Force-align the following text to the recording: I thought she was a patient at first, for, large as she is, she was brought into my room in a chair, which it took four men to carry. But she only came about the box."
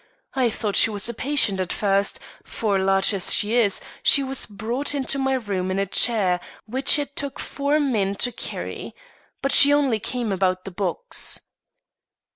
I 0.33 0.49
thought 0.49 0.75
she 0.75 0.89
was 0.89 1.07
a 1.07 1.13
patient 1.13 1.59
at 1.59 1.71
first, 1.71 2.19
for, 2.43 2.79
large 2.79 3.13
as 3.13 3.31
she 3.31 3.55
is, 3.55 3.79
she 4.01 4.23
was 4.23 4.47
brought 4.47 4.95
into 4.95 5.19
my 5.19 5.33
room 5.33 5.69
in 5.69 5.77
a 5.77 5.85
chair, 5.85 6.39
which 6.65 6.97
it 6.97 7.15
took 7.15 7.37
four 7.37 7.79
men 7.79 8.15
to 8.15 8.31
carry. 8.31 8.95
But 9.43 9.51
she 9.51 9.71
only 9.71 9.99
came 9.99 10.31
about 10.31 10.65
the 10.65 10.71
box." 10.71 11.41